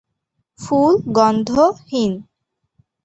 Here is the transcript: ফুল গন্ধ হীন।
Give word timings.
ফুল 0.59 0.93
গন্ধ 1.17 1.51
হীন। 1.87 2.13